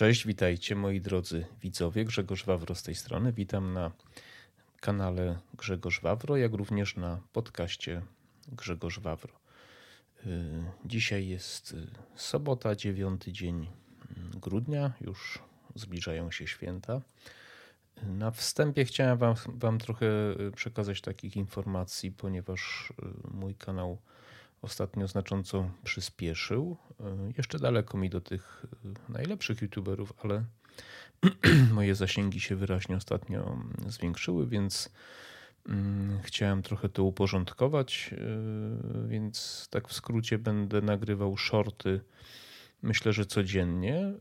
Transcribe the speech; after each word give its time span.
Cześć, 0.00 0.26
witajcie 0.26 0.76
moi 0.76 1.00
drodzy 1.00 1.46
widzowie. 1.62 2.04
Grzegorz 2.04 2.44
Wawro 2.44 2.74
z 2.74 2.82
tej 2.82 2.94
strony. 2.94 3.32
Witam 3.32 3.72
na 3.72 3.90
kanale 4.80 5.38
Grzegorz 5.54 6.00
Wawro, 6.00 6.36
jak 6.36 6.54
również 6.54 6.96
na 6.96 7.20
podcaście 7.32 8.02
Grzegorz 8.48 9.00
Wawro. 9.00 9.32
Y, 10.26 10.64
dzisiaj 10.84 11.28
jest 11.28 11.72
y, 11.72 11.86
sobota, 12.16 12.76
dziewiąty 12.76 13.32
dzień 13.32 13.62
y, 13.64 13.68
grudnia, 14.38 14.92
już 15.00 15.38
zbliżają 15.74 16.30
się 16.30 16.46
święta. 16.46 17.00
Na 18.02 18.30
wstępie 18.30 18.84
chciałem 18.84 19.18
wam, 19.18 19.34
wam 19.46 19.78
trochę 19.78 20.06
przekazać 20.56 21.00
takich 21.00 21.36
informacji, 21.36 22.12
ponieważ 22.12 22.92
mój 23.30 23.54
kanał 23.54 23.98
ostatnio 24.62 25.08
znacząco 25.08 25.70
przyspieszył. 25.84 26.76
Jeszcze 27.36 27.58
daleko 27.58 27.98
mi 27.98 28.10
do 28.10 28.20
tych 28.20 28.66
najlepszych 29.08 29.62
youtuberów, 29.62 30.12
ale 30.24 30.44
moje 31.74 31.94
zasięgi 31.94 32.40
się 32.40 32.56
wyraźnie 32.56 32.96
ostatnio 32.96 33.58
zwiększyły, 33.86 34.46
więc 34.46 34.90
mm, 35.68 36.20
chciałem 36.22 36.62
trochę 36.62 36.88
to 36.88 37.04
uporządkować, 37.04 38.14
więc 39.08 39.66
tak 39.70 39.88
w 39.88 39.92
skrócie 39.92 40.38
będę 40.38 40.82
nagrywał 40.82 41.36
shorty. 41.36 42.00
Myślę, 42.82 43.12
że 43.12 43.26
codziennie 43.26 44.12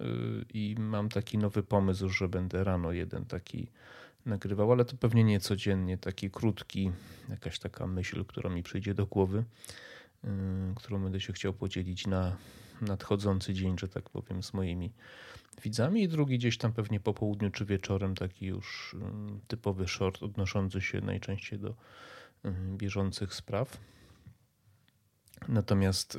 i 0.53 0.75
mam 0.79 1.09
taki 1.09 1.37
nowy 1.37 1.63
pomysł, 1.63 2.09
że 2.09 2.27
będę 2.27 2.63
rano 2.63 2.91
jeden 2.91 3.25
taki 3.25 3.67
nagrywał, 4.25 4.71
ale 4.71 4.85
to 4.85 4.97
pewnie 4.97 5.23
nie 5.23 5.39
codziennie, 5.39 5.97
taki 5.97 6.31
krótki, 6.31 6.91
jakaś 7.29 7.59
taka 7.59 7.87
myśl, 7.87 8.25
która 8.25 8.49
mi 8.49 8.63
przyjdzie 8.63 8.93
do 8.93 9.05
głowy. 9.05 9.43
Y, 10.23 10.75
którą 10.75 11.03
będę 11.03 11.19
się 11.19 11.33
chciał 11.33 11.53
podzielić 11.53 12.07
na 12.07 12.35
nadchodzący 12.81 13.53
dzień, 13.53 13.79
że 13.79 13.87
tak 13.87 14.09
powiem, 14.09 14.43
z 14.43 14.53
moimi 14.53 14.93
widzami. 15.63 16.03
I 16.03 16.07
drugi 16.07 16.37
gdzieś 16.37 16.57
tam 16.57 16.73
pewnie 16.73 16.99
po 16.99 17.13
południu 17.13 17.51
czy 17.51 17.65
wieczorem, 17.65 18.15
taki 18.15 18.45
już 18.45 18.93
y, 18.93 18.97
typowy 19.47 19.87
short 19.87 20.23
odnoszący 20.23 20.81
się 20.81 21.01
najczęściej 21.01 21.59
do 21.59 21.69
y, 21.69 21.75
bieżących 22.77 23.33
spraw. 23.33 23.77
Natomiast 25.47 26.17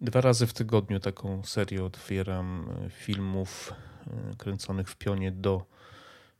dwa 0.00 0.20
razy 0.20 0.46
w 0.46 0.52
tygodniu 0.52 1.00
taką 1.00 1.44
serię 1.44 1.84
otwieram 1.84 2.70
filmów 2.90 3.72
kręconych 4.38 4.90
w 4.90 4.96
pionie 4.96 5.32
do 5.32 5.66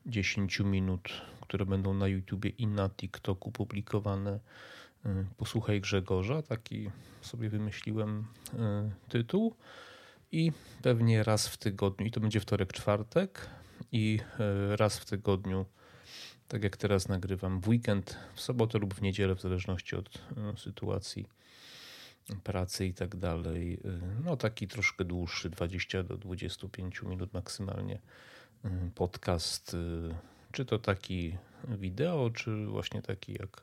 10 0.07 0.61
minut, 0.61 1.09
które 1.41 1.67
będą 1.67 1.95
na 1.95 2.09
YouTubie 2.09 2.51
i 2.51 2.67
na 2.67 2.89
TikToku 2.91 3.53
publikowane 3.53 4.41
Posłuchaj 5.37 5.81
Grzegorza, 5.81 6.43
taki 6.43 6.91
sobie 7.21 7.51
wymyśliłem 7.51 8.25
y, 8.55 8.57
tytuł. 9.09 9.55
I 10.33 10.53
pewnie 10.83 11.23
raz 11.23 11.49
w 11.49 11.57
tygodniu, 11.57 12.07
i 12.07 12.11
to 12.11 12.21
będzie 12.21 12.41
wtorek, 12.41 12.73
czwartek, 12.73 13.51
i 13.93 14.21
y, 14.73 14.77
raz 14.77 14.99
w 14.99 15.05
tygodniu, 15.05 15.67
tak 16.49 16.65
jak 16.65 16.77
teraz 16.77 17.09
nagrywam, 17.09 17.61
w 17.61 17.69
weekend, 17.69 18.17
w 18.35 18.41
sobotę 18.41 18.79
lub 18.79 18.95
w 18.95 19.03
niedzielę, 19.03 19.35
w 19.35 19.41
zależności 19.41 19.97
od 19.97 20.19
sytuacji 20.57 21.27
pracy 22.45 22.87
i 22.87 22.95
tak 22.95 23.17
dalej. 23.17 23.81
No 24.25 24.37
taki 24.37 24.69
troszkę 24.69 25.05
dłuższy, 25.05 25.51
20 25.51 26.03
do 26.03 26.17
25 26.17 27.03
minut 27.03 27.35
maksymalnie 27.35 28.01
podcast, 28.95 29.77
czy 30.53 30.65
to 30.65 30.79
taki 30.79 31.37
wideo, 31.69 32.31
czy 32.31 32.67
właśnie 32.67 33.03
taki 33.03 33.33
jak 33.33 33.63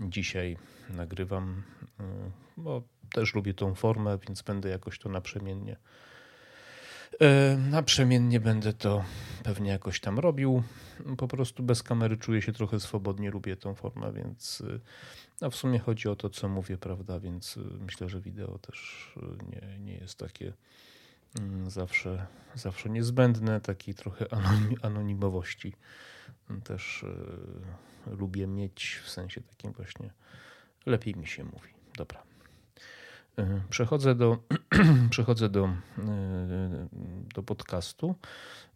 dzisiaj 0.00 0.56
nagrywam, 0.90 1.62
y, 2.00 2.02
bo 2.56 2.82
też 3.12 3.34
lubię 3.34 3.54
tą 3.54 3.74
formę, 3.74 4.18
więc 4.28 4.42
będę 4.42 4.68
jakoś 4.68 4.98
to 4.98 5.08
naprzemiennie. 5.08 5.76
Y, 7.22 7.58
naprzemiennie 7.70 8.40
będę 8.40 8.72
to 8.72 9.04
pewnie 9.42 9.70
jakoś 9.70 10.00
tam 10.00 10.18
robił. 10.18 10.62
Po 11.18 11.28
prostu 11.28 11.62
bez 11.62 11.82
kamery 11.82 12.16
czuję 12.16 12.42
się 12.42 12.52
trochę 12.52 12.80
swobodnie, 12.80 13.30
lubię 13.30 13.56
tą 13.56 13.74
formę, 13.74 14.12
więc 14.12 14.60
y, 14.60 14.80
no 15.40 15.50
w 15.50 15.56
sumie 15.56 15.78
chodzi 15.78 16.08
o 16.08 16.16
to, 16.16 16.30
co 16.30 16.48
mówię, 16.48 16.78
prawda? 16.78 17.20
Więc 17.20 17.58
myślę, 17.80 18.08
że 18.08 18.20
wideo 18.20 18.58
też 18.58 19.10
nie, 19.48 19.78
nie 19.78 19.94
jest 19.94 20.18
takie 20.18 20.52
mm, 21.38 21.70
zawsze, 21.70 22.26
zawsze 22.54 22.90
niezbędne, 22.90 23.60
takiej 23.60 23.94
trochę 23.94 24.26
anonimowości 24.82 25.72
też 26.64 27.04
lubię 28.06 28.46
mieć 28.46 29.00
w 29.04 29.10
sensie 29.10 29.40
takim 29.40 29.72
właśnie 29.72 30.10
lepiej 30.86 31.14
mi 31.14 31.26
się 31.26 31.44
mówi. 31.44 31.70
Dobra. 31.96 32.22
E, 33.38 33.60
przechodzę 33.70 34.14
do, 34.14 34.38
przechodzę 35.10 35.48
do, 35.48 35.64
e, 35.64 35.72
do 37.34 37.42
podcastu. 37.42 38.14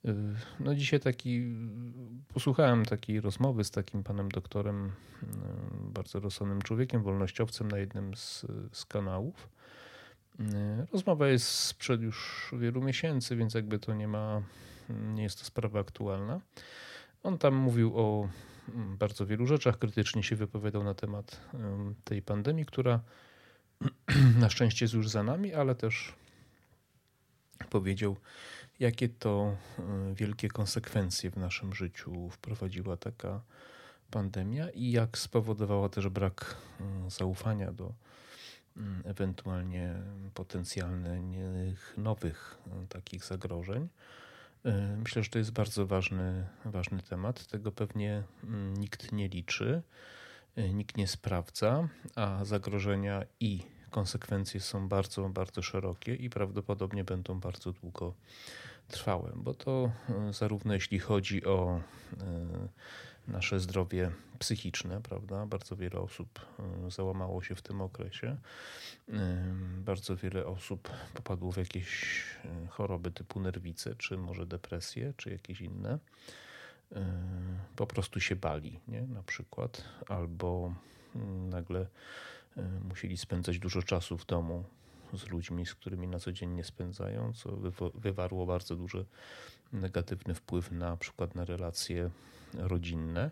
E, 0.05 0.15
no 0.61 0.75
dzisiaj 0.75 1.01
taki, 1.01 1.55
posłuchałem 2.35 2.85
takiej 2.85 3.21
rozmowy 3.21 3.65
z 3.65 3.71
takim 3.71 4.03
panem 4.03 4.29
doktorem, 4.29 4.93
bardzo 5.81 6.21
rozsądnym 6.21 6.63
człowiekiem, 6.63 7.03
wolnościowcem 7.03 7.71
na 7.71 7.79
jednym 7.79 8.17
z, 8.17 8.47
z 8.73 8.85
kanałów. 8.85 9.49
Rozmowa 10.93 11.29
jest 11.29 11.49
sprzed 11.49 12.03
już 12.03 12.51
wielu 12.59 12.83
miesięcy, 12.83 13.37
więc 13.37 13.55
jakby 13.55 13.79
to 13.79 13.95
nie 13.95 14.09
ma, 14.09 14.43
nie 14.89 15.23
jest 15.23 15.39
to 15.39 15.45
sprawa 15.45 15.81
aktualna. 15.81 16.41
On 17.23 17.39
tam 17.39 17.55
mówił 17.55 17.99
o 17.99 18.29
bardzo 18.75 19.27
wielu 19.27 19.47
rzeczach, 19.47 19.79
krytycznie 19.79 20.23
się 20.23 20.37
wypowiadał 20.37 20.85
na 20.85 20.95
temat 20.95 21.41
tej 22.05 22.23
pandemii, 22.23 22.67
która 22.67 23.01
na 24.41 24.51
szczęście 24.51 24.85
jest 24.85 24.95
już 24.95 25.09
za 25.09 25.23
nami, 25.23 25.55
ale 25.55 25.75
też 25.75 26.13
powiedział, 27.71 28.17
jakie 28.81 29.09
to 29.09 29.57
wielkie 30.15 30.49
konsekwencje 30.49 31.31
w 31.31 31.37
naszym 31.37 31.75
życiu 31.75 32.31
wprowadziła 32.31 32.97
taka 32.97 33.41
pandemia 34.11 34.71
i 34.71 34.91
jak 34.91 35.19
spowodowała 35.19 35.89
też 35.89 36.09
brak 36.09 36.57
zaufania 37.09 37.73
do 37.73 37.93
ewentualnie 39.05 40.03
potencjalnych 40.35 41.95
nowych 41.97 42.59
takich 42.89 43.25
zagrożeń. 43.25 43.89
E, 44.65 44.97
myślę, 44.97 45.23
że 45.23 45.31
to 45.31 45.39
jest 45.39 45.53
bardzo 45.53 45.87
ważny, 45.87 46.47
ważny 46.65 47.03
temat. 47.03 47.47
Tego 47.47 47.73
pewnie 47.73 48.23
mm, 48.45 48.77
nikt 48.77 49.13
nie 49.13 49.29
liczy, 49.29 49.83
e, 50.57 50.69
nikt 50.69 50.97
nie 50.97 51.07
sprawdza, 51.07 51.89
a 52.17 52.45
zagrożenia 52.45 53.25
i 53.41 53.63
konsekwencje 53.91 54.61
są 54.61 54.89
bardzo, 54.89 55.29
bardzo 55.29 55.63
szerokie 55.63 56.15
i 56.15 56.31
prawdopodobnie 56.31 57.05
będą 57.05 57.41
bardzo 57.41 57.73
długo 57.73 58.15
trwałe, 58.89 59.33
bo 59.37 59.55
to 59.55 59.93
e, 60.09 60.33
zarówno 60.33 60.75
jeśli 60.75 60.99
chodzi 60.99 61.45
o 61.45 61.81
nasze 63.31 63.61
zdrowie 63.61 64.11
psychiczne, 64.39 65.01
prawda? 65.01 65.47
Bardzo 65.47 65.77
wiele 65.77 66.01
osób 66.01 66.41
e, 66.87 66.91
załamało 66.91 67.43
się 67.43 67.55
w 67.55 67.63
tym 67.63 67.81
okresie. 67.81 68.37
E, 69.09 69.17
bardzo 69.79 70.17
wiele 70.17 70.47
osób 70.47 70.91
popadło 71.15 71.53
w 71.53 71.57
jakieś 71.57 72.21
e, 72.45 72.67
choroby 72.67 73.11
typu 73.11 73.41
nerwice, 73.41 73.95
czy 73.95 74.17
może 74.17 74.47
depresje, 74.47 75.13
czy 75.17 75.31
jakieś 75.31 75.61
inne. 75.61 75.99
Po 77.77 77.87
prostu 77.87 78.21
się 78.21 78.37
bali, 78.37 78.81
nie? 78.89 79.03
na 79.03 79.23
przykład, 79.23 79.85
albo 80.09 80.75
mm, 81.15 81.51
nagle 81.51 81.87
musieli 82.89 83.17
spędzać 83.17 83.59
dużo 83.59 83.83
czasu 83.83 84.19
w 84.19 84.27
domu 84.27 84.65
z 85.19 85.29
ludźmi, 85.29 85.67
z 85.67 85.75
którymi 85.75 86.09
na 86.09 86.19
co 86.19 86.33
dzień 86.33 86.51
nie 86.51 86.65
spędzają, 86.65 87.33
co 87.33 87.57
wywarło 87.95 88.47
bardzo 88.47 88.77
duży 88.77 89.05
negatywny 89.73 90.35
wpływ 90.35 90.73
na 90.73 90.97
przykład 90.97 91.35
na 91.35 91.45
relacje 91.45 92.11
rodzinne, 92.55 93.31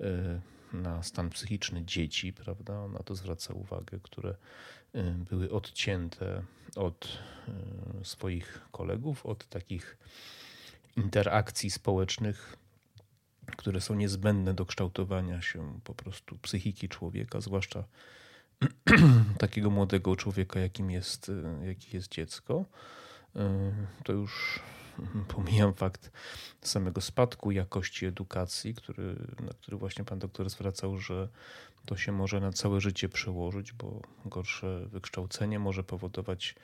y, 0.00 0.40
na 0.72 1.02
stan 1.02 1.30
psychiczny 1.30 1.84
dzieci, 1.84 2.32
prawda? 2.32 2.88
Na 2.88 2.98
to 2.98 3.14
zwraca 3.14 3.54
uwagę, 3.54 3.98
które 4.02 4.34
y, 4.94 5.02
były 5.30 5.50
odcięte 5.50 6.42
od 6.76 7.18
y, 8.02 8.04
swoich 8.04 8.60
kolegów, 8.70 9.26
od 9.26 9.46
takich 9.46 9.96
interakcji 10.96 11.70
społecznych, 11.70 12.56
które 13.56 13.80
są 13.80 13.94
niezbędne 13.94 14.54
do 14.54 14.66
kształtowania 14.66 15.42
się 15.42 15.80
po 15.84 15.94
prostu 15.94 16.38
psychiki 16.38 16.88
człowieka, 16.88 17.40
zwłaszcza 17.40 17.84
takiego 19.38 19.70
młodego 19.70 20.16
człowieka, 20.16 20.60
jakim 20.60 20.90
jest, 20.90 21.30
jaki 21.62 21.96
jest 21.96 22.08
dziecko. 22.08 22.64
To 24.04 24.12
już 24.12 24.60
pomijam 25.34 25.74
fakt 25.74 26.10
samego 26.60 27.00
spadku 27.00 27.50
jakości 27.50 28.06
edukacji, 28.06 28.74
który, 28.74 29.16
na 29.40 29.52
który 29.52 29.76
właśnie 29.76 30.04
pan 30.04 30.18
doktor 30.18 30.50
zwracał, 30.50 30.98
że 30.98 31.28
to 31.86 31.96
się 31.96 32.12
może 32.12 32.40
na 32.40 32.52
całe 32.52 32.80
życie 32.80 33.08
przełożyć, 33.08 33.72
bo 33.72 34.00
gorsze 34.26 34.86
wykształcenie 34.86 35.58
może 35.58 35.84
powodować 35.84 36.54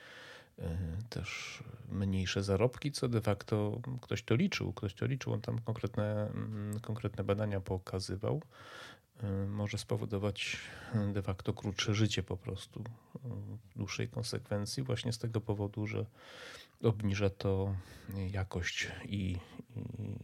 e, 0.59 0.77
też 1.09 1.59
mniejsze 1.91 2.43
zarobki, 2.43 2.91
co 2.91 3.07
de 3.07 3.21
facto 3.21 3.81
ktoś 4.01 4.23
to 4.23 4.35
liczył, 4.35 4.73
ktoś 4.73 4.93
to 4.93 5.05
liczył, 5.05 5.33
on 5.33 5.41
tam 5.41 5.61
konkretne, 5.61 6.31
mm, 6.33 6.79
konkretne 6.79 7.23
badania 7.23 7.61
pokazywał, 7.61 8.41
może 9.47 9.77
spowodować 9.77 10.57
de 11.13 11.21
facto 11.21 11.53
krótsze 11.53 11.95
życie 11.95 12.23
po 12.23 12.37
prostu 12.37 12.83
w 13.73 13.77
dłuższej 13.77 14.09
konsekwencji 14.09 14.83
właśnie 14.83 15.13
z 15.13 15.17
tego 15.17 15.41
powodu, 15.41 15.87
że 15.87 16.05
obniża 16.83 17.29
to 17.29 17.75
jakość 18.31 18.87
i, 19.05 19.37
i, 19.75 20.15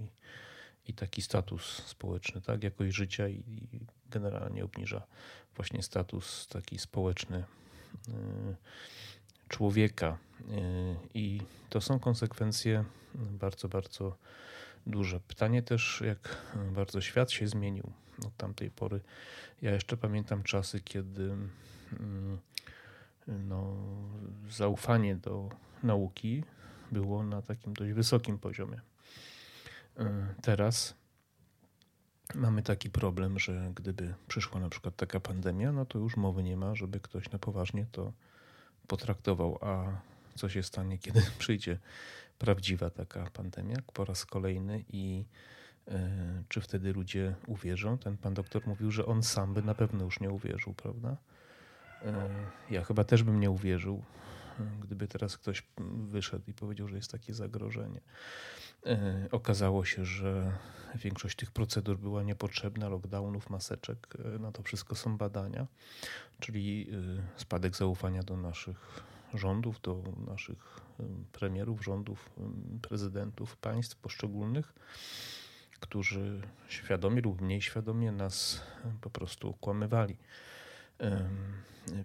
i 0.87 0.93
taki 0.93 1.21
status 1.21 1.63
społeczny, 1.85 2.41
tak? 2.41 2.63
Jakość 2.63 2.95
życia 2.95 3.27
i, 3.27 3.43
i 3.73 3.79
generalnie 4.09 4.63
obniża 4.63 5.07
właśnie 5.55 5.83
status 5.83 6.47
taki 6.47 6.79
społeczny 6.79 7.37
y, 7.37 8.11
człowieka. 9.47 10.17
Y, 10.39 10.45
I 11.13 11.41
to 11.69 11.81
są 11.81 11.99
konsekwencje 11.99 12.85
bardzo, 13.15 13.67
bardzo 13.67 14.17
duże. 14.87 15.19
Pytanie 15.19 15.63
też, 15.63 16.03
jak 16.05 16.37
bardzo 16.71 17.01
świat 17.01 17.31
się 17.31 17.47
zmienił 17.47 17.91
od 18.25 18.37
tamtej 18.37 18.71
pory. 18.71 18.99
Ja 19.61 19.71
jeszcze 19.71 19.97
pamiętam 19.97 20.43
czasy, 20.43 20.81
kiedy 20.81 21.23
mm, 21.99 22.39
no, 23.27 23.75
zaufanie 24.49 25.15
do 25.15 25.49
nauki 25.83 26.43
było 26.91 27.23
na 27.23 27.41
takim 27.41 27.73
dość 27.73 27.93
wysokim 27.93 28.39
poziomie. 28.39 28.81
E, 29.97 30.33
teraz 30.41 30.95
mamy 32.35 32.63
taki 32.63 32.89
problem, 32.89 33.39
że 33.39 33.71
gdyby 33.75 34.13
przyszła 34.27 34.59
na 34.59 34.69
przykład 34.69 34.95
taka 34.95 35.19
pandemia, 35.19 35.71
no 35.71 35.85
to 35.85 35.99
już 35.99 36.17
mowy 36.17 36.43
nie 36.43 36.57
ma, 36.57 36.75
żeby 36.75 36.99
ktoś 36.99 37.31
na 37.31 37.39
poważnie 37.39 37.85
to 37.91 38.13
potraktował. 38.87 39.57
A 39.61 40.01
co 40.35 40.49
się 40.49 40.63
stanie, 40.63 40.97
kiedy 41.03 41.21
przyjdzie 41.37 41.79
prawdziwa 42.39 42.89
taka 42.89 43.29
pandemia 43.29 43.77
po 43.93 44.05
raz 44.05 44.25
kolejny 44.25 44.83
i 44.89 45.25
czy 46.49 46.61
wtedy 46.61 46.93
ludzie 46.93 47.35
uwierzą? 47.47 47.97
Ten 47.97 48.17
pan 48.17 48.33
doktor 48.33 48.67
mówił, 48.67 48.91
że 48.91 49.05
on 49.05 49.23
sam 49.23 49.53
by 49.53 49.61
na 49.61 49.75
pewno 49.75 50.03
już 50.05 50.19
nie 50.19 50.31
uwierzył, 50.31 50.73
prawda? 50.73 51.17
E, 52.05 52.29
ja 52.69 52.83
chyba 52.83 53.03
też 53.03 53.23
bym 53.23 53.39
nie 53.39 53.51
uwierzył, 53.51 54.03
gdyby 54.81 55.07
teraz 55.07 55.37
ktoś 55.37 55.63
wyszedł 56.07 56.43
i 56.47 56.53
powiedział, 56.53 56.87
że 56.87 56.95
jest 56.95 57.11
takie 57.11 57.33
zagrożenie. 57.33 58.01
E, 58.85 59.27
okazało 59.31 59.85
się, 59.85 60.05
że 60.05 60.57
większość 60.95 61.35
tych 61.35 61.51
procedur 61.51 61.97
była 61.97 62.23
niepotrzebna, 62.23 62.89
lockdownów, 62.89 63.49
maseczek, 63.49 64.07
e, 64.35 64.39
na 64.39 64.51
to 64.51 64.63
wszystko 64.63 64.95
są 64.95 65.17
badania, 65.17 65.67
czyli 66.39 66.87
spadek 67.37 67.75
zaufania 67.75 68.23
do 68.23 68.37
naszych 68.37 69.03
rządów, 69.33 69.81
do 69.81 70.03
naszych 70.27 70.79
premierów, 71.31 71.83
rządów, 71.83 72.29
prezydentów 72.81 73.57
państw 73.57 73.95
poszczególnych, 73.95 74.73
którzy 75.85 76.41
świadomie 76.67 77.21
lub 77.21 77.41
mniej 77.41 77.61
świadomie 77.61 78.11
nas 78.11 78.61
po 79.01 79.09
prostu 79.09 79.49
okłamywali. 79.49 80.17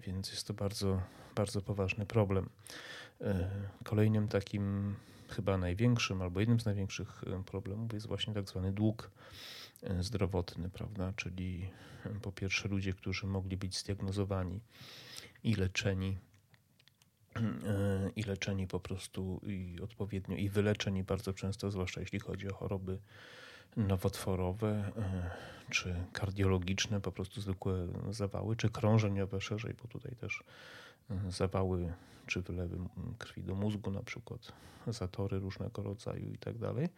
Więc 0.05 0.31
jest 0.31 0.47
to 0.47 0.53
bardzo, 0.53 1.01
bardzo 1.35 1.61
poważny 1.61 2.05
problem. 2.05 2.49
E, 3.21 3.49
kolejnym 3.83 4.27
takim, 4.27 4.95
chyba 5.29 5.57
największym, 5.57 6.21
albo 6.21 6.39
jednym 6.39 6.59
z 6.59 6.65
największych 6.65 7.23
problemów 7.45 7.93
jest 7.93 8.07
właśnie 8.07 8.33
tak 8.33 8.49
zwany 8.49 8.71
dług 8.71 9.11
e, 9.83 10.03
zdrowotny, 10.03 10.69
prawda? 10.69 11.13
Czyli 11.15 11.69
po 12.21 12.31
pierwsze 12.31 12.67
ludzie, 12.67 12.93
którzy 12.93 13.27
mogli 13.27 13.57
być 13.57 13.77
zdiagnozowani 13.77 14.59
i 15.43 15.55
leczeni, 15.55 16.17
e, 17.35 18.09
i 18.15 18.23
leczeni 18.23 18.67
po 18.67 18.79
prostu 18.79 19.41
i 19.43 19.81
odpowiednio, 19.83 20.37
i 20.37 20.49
wyleczeni 20.49 21.03
bardzo 21.03 21.33
często, 21.33 21.71
zwłaszcza 21.71 22.01
jeśli 22.01 22.19
chodzi 22.19 22.49
o 22.49 22.53
choroby 22.53 22.99
nowotworowe 23.77 24.69
e, 24.69 25.31
czy 25.69 25.95
kardiologiczne, 26.13 27.01
po 27.01 27.11
prostu 27.11 27.41
zwykłe 27.41 27.87
zawały, 28.09 28.55
czy 28.55 28.69
krążeniowe 28.69 29.41
szerzej, 29.41 29.73
bo 29.81 29.87
tutaj 29.87 30.15
też 30.15 30.43
e, 31.09 31.31
zawały 31.31 31.93
czy 32.27 32.41
wylewy 32.41 32.77
krwi 33.17 33.43
do 33.43 33.55
mózgu, 33.55 33.91
na 33.91 34.03
przykład 34.03 34.51
zatory 34.87 35.39
różnego 35.39 35.83
rodzaju 35.83 36.33
i 36.33 36.37
tak 36.37 36.57
dalej. 36.57 36.89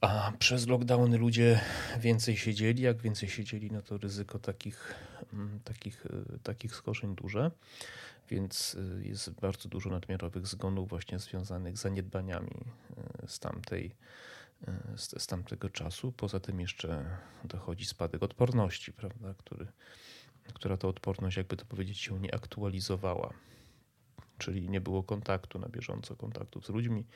A 0.00 0.32
przez 0.38 0.66
lockdowny 0.66 1.18
ludzie 1.18 1.60
więcej 1.98 2.36
siedzieli. 2.36 2.82
Jak 2.82 3.02
więcej 3.02 3.28
siedzieli, 3.28 3.70
no 3.70 3.82
to 3.82 3.98
ryzyko 3.98 4.38
takich, 4.38 4.94
takich, 5.64 6.06
e, 6.06 6.38
takich 6.38 6.74
skorzeń 6.74 7.14
duże. 7.14 7.50
Więc 8.30 8.76
jest 9.02 9.30
bardzo 9.30 9.68
dużo 9.68 9.90
nadmiarowych 9.90 10.46
zgonów 10.46 10.88
właśnie 10.88 11.18
związanych 11.18 11.78
z 11.78 11.80
zaniedbaniami 11.80 12.64
z 13.26 13.38
tamtej 13.38 13.94
z, 14.96 15.22
z 15.22 15.26
tamtego 15.26 15.70
czasu. 15.70 16.12
Poza 16.12 16.40
tym 16.40 16.60
jeszcze 16.60 17.18
dochodzi 17.44 17.84
spadek 17.84 18.22
odporności, 18.22 18.92
prawda, 18.92 19.34
który, 19.34 19.66
która 20.54 20.76
to 20.76 20.88
odporność, 20.88 21.36
jakby 21.36 21.56
to 21.56 21.64
powiedzieć, 21.64 21.98
się 21.98 22.20
nie 22.20 22.34
aktualizowała. 22.34 23.34
Czyli 24.38 24.70
nie 24.70 24.80
było 24.80 25.02
kontaktu 25.02 25.58
na 25.58 25.68
bieżąco, 25.68 26.16
kontaktu 26.16 26.62
z 26.62 26.68
ludźmi, 26.68 27.06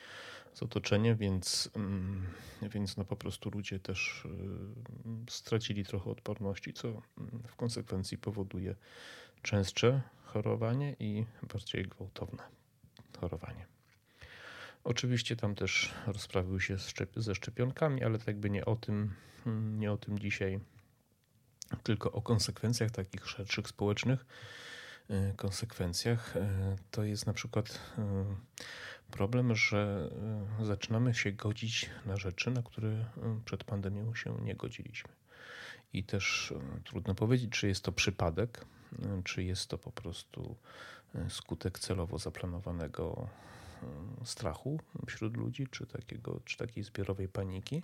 z 0.53 0.63
otoczeniem, 0.63 1.17
więc, 1.17 1.69
mm, 1.75 2.25
więc 2.61 2.97
no 2.97 3.05
po 3.05 3.15
prostu 3.15 3.49
ludzie 3.49 3.79
też 3.79 4.25
y, 4.25 5.31
stracili 5.31 5.85
trochę 5.85 6.09
odporności, 6.09 6.73
co 6.73 6.87
mm, 6.87 7.03
w 7.47 7.55
konsekwencji 7.55 8.17
powoduje 8.17 8.75
częstsze 9.41 10.01
chorowanie 10.23 10.95
i 10.99 11.25
bardziej 11.53 11.83
gwałtowne 11.83 12.43
chorowanie. 13.19 13.78
Oczywiście 14.89 15.35
tam 15.35 15.55
też 15.55 15.93
rozprawił 16.07 16.59
się 16.59 16.77
ze 17.15 17.35
szczepionkami, 17.35 18.03
ale 18.03 18.17
tak 18.17 18.27
jakby 18.27 18.49
nie 18.49 18.65
o 18.65 18.75
tym, 18.75 19.13
nie 19.77 19.91
o 19.91 19.97
tym 19.97 20.19
dzisiaj, 20.19 20.59
tylko 21.83 22.11
o 22.11 22.21
konsekwencjach 22.21 22.91
takich 22.91 23.27
szerszych 23.27 23.67
społecznych 23.67 24.25
e, 25.09 25.33
konsekwencjach. 25.33 26.37
E, 26.37 26.75
to 26.91 27.03
jest 27.03 27.27
na 27.27 27.33
przykład 27.33 27.79
e, 27.97 28.25
problem, 29.11 29.55
że 29.55 30.09
zaczynamy 30.61 31.13
się 31.13 31.31
godzić 31.31 31.89
na 32.05 32.17
rzeczy, 32.17 32.51
na 32.51 32.63
które 32.63 33.05
przed 33.45 33.63
pandemią 33.63 34.15
się 34.15 34.37
nie 34.41 34.55
godziliśmy. 34.55 35.09
I 35.93 36.03
też 36.03 36.53
trudno 36.83 37.15
powiedzieć, 37.15 37.51
czy 37.51 37.67
jest 37.67 37.83
to 37.83 37.91
przypadek, 37.91 38.65
czy 39.23 39.43
jest 39.43 39.67
to 39.67 39.77
po 39.77 39.91
prostu 39.91 40.55
skutek 41.29 41.79
celowo 41.79 42.17
zaplanowanego 42.17 43.29
strachu 44.25 44.79
wśród 45.07 45.37
ludzi, 45.37 45.67
czy, 45.71 45.85
takiego, 45.85 46.39
czy 46.45 46.57
takiej 46.57 46.83
zbiorowej 46.83 47.27
paniki. 47.27 47.83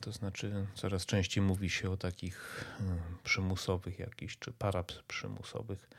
To 0.00 0.12
znaczy, 0.12 0.66
coraz 0.74 1.06
częściej 1.06 1.44
mówi 1.44 1.70
się 1.70 1.90
o 1.90 1.96
takich 1.96 2.64
mm, 2.80 2.98
przymusowych 3.24 3.98
jakichś, 3.98 4.38
czy 4.38 4.52
paraprzymusowych 4.52 5.90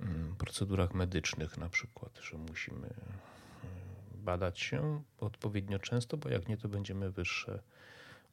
mm, 0.00 0.36
procedurach 0.36 0.94
medycznych, 0.94 1.58
na 1.58 1.68
przykład, 1.68 2.18
że 2.22 2.38
musimy 2.38 2.86
mm, 2.86 2.94
badać 4.14 4.60
się 4.60 5.02
odpowiednio 5.18 5.78
często, 5.78 6.16
bo 6.16 6.28
jak 6.28 6.48
nie, 6.48 6.56
to 6.56 6.68
będziemy 6.68 7.10
wyższe 7.10 7.62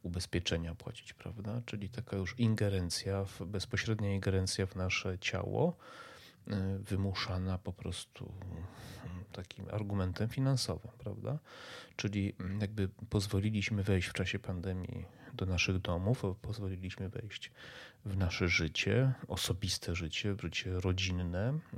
ubezpieczenia 0.04 0.76
płacić, 0.76 1.14
prawda? 1.14 1.62
Czyli 1.66 1.90
taka 1.90 2.18
już 2.18 2.40
ingerencja, 2.40 3.26
bezpośrednia 3.46 4.14
ingerencja 4.14 4.66
w 4.66 4.76
nasze 4.76 5.20
ciało, 5.20 5.78
wymuszana 6.80 7.58
po 7.58 7.74
prostu 7.74 8.26
mm, 8.26 8.64
takim 9.32 9.66
argumentem 9.72 10.30
finansowym, 10.30 10.92
prawda? 10.98 11.40
Czyli 11.96 12.34
mm, 12.40 12.62
jakby 12.62 12.90
pozwoliliśmy 13.10 13.84
wejść 13.84 14.08
w 14.08 14.14
czasie 14.14 14.40
pandemii 14.40 15.06
do 15.34 15.46
naszych 15.46 15.80
domów, 15.80 16.24
pozwoliliśmy 16.42 17.10
wejść 17.10 17.52
w 18.06 18.18
nasze 18.18 18.48
życie, 18.48 19.14
osobiste 19.28 19.96
życie, 19.96 20.34
w 20.34 20.42
życie 20.42 20.80
rodzinne. 20.80 21.60
Y, 21.74 21.78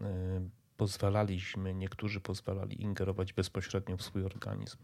pozwalaliśmy, 0.77 1.74
niektórzy 1.74 2.22
pozwalali 2.22 2.82
ingerować 2.82 3.34
bezpośrednio 3.34 3.98
w 3.98 4.01
swój 4.01 4.24
organizm, 4.25 4.77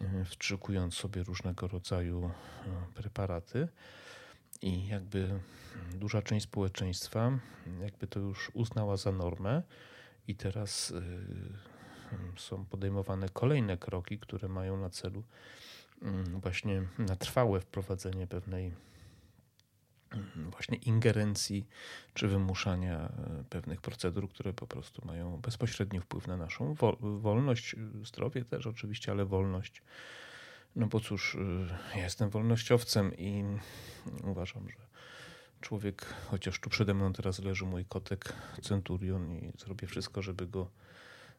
y, 0.00 0.24
wstrzykując 0.24 0.94
sobie 0.94 1.22
różnego 1.22 1.68
rodzaju 1.68 2.30
preparaty 2.94 3.68
i 4.62 4.86
jakby 4.86 5.40
duża 5.94 6.22
część 6.22 6.44
społeczeństwa 6.44 7.38
jakby 7.80 8.06
to 8.06 8.20
już 8.20 8.50
uznała 8.54 8.96
za 8.96 9.12
normę. 9.12 9.62
I 10.28 10.34
teraz 10.34 10.90
y, 10.90 11.02
są 12.36 12.64
podejmowane 12.64 13.28
kolejne 13.28 13.76
kroki, 13.76 14.18
które 14.18 14.48
mają 14.48 14.76
na 14.76 14.90
celu 14.90 15.22
mm, 16.02 16.40
właśnie 16.40 16.82
na 16.98 17.16
trwałe 17.16 17.60
wprowadzenie 17.60 18.26
pewnej 18.26 18.72
mm, 20.10 20.50
właśnie 20.50 20.76
ingerencji 20.76 21.66
czy 22.14 22.28
wymuszania 22.28 23.12
y, 23.40 23.44
pewnych 23.44 23.80
procedur, 23.80 24.28
które 24.28 24.52
po 24.52 24.66
prostu 24.66 25.06
mają 25.06 25.40
bezpośredni 25.40 26.00
wpływ 26.00 26.26
na 26.26 26.36
naszą 26.36 26.74
wolność, 27.00 27.74
y, 27.74 28.04
zdrowie 28.04 28.44
też 28.44 28.66
oczywiście, 28.66 29.12
ale 29.12 29.24
wolność 29.24 29.82
no 30.76 30.86
bo 30.86 31.00
cóż, 31.00 31.34
y, 31.34 31.38
ja 31.96 32.02
jestem 32.02 32.30
wolnościowcem 32.30 33.16
i 33.18 33.44
uważam, 34.24 34.70
że 34.70 34.76
człowiek, 35.60 36.06
chociaż 36.30 36.60
tu 36.60 36.70
przede 36.70 36.94
mną 36.94 37.12
teraz 37.12 37.38
leży 37.38 37.64
mój 37.64 37.84
kotek 37.84 38.32
Centurion 38.62 39.32
i 39.32 39.52
zrobię 39.58 39.86
wszystko, 39.86 40.22
żeby 40.22 40.46
go 40.46 40.70